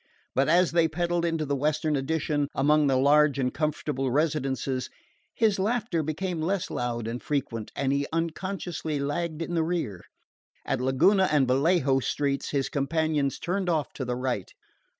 But 0.33 0.49
as 0.49 0.71
they 0.71 0.87
pedaled 0.87 1.25
into 1.25 1.45
the 1.45 1.55
Western 1.55 1.95
Addition, 1.95 2.47
among 2.55 2.87
the 2.87 2.95
large 2.97 3.37
and 3.37 3.53
comfortable 3.53 4.09
residences, 4.09 4.89
his 5.35 5.59
laughter 5.59 6.01
became 6.01 6.41
less 6.41 6.71
loud 6.71 7.07
and 7.07 7.21
frequent, 7.21 7.71
and 7.75 7.93
he 7.93 8.07
unconsciously 8.11 8.99
lagged 8.99 9.43
in 9.43 9.53
the 9.53 9.61
rear. 9.61 10.01
At 10.65 10.81
Laguna 10.81 11.29
and 11.31 11.47
Vallejo 11.47 11.99
streets 11.99 12.49
his 12.49 12.67
companions 12.67 13.37
turned 13.37 13.69
off 13.69 13.93
to 13.93 14.03
the 14.03 14.15
right. 14.15 14.51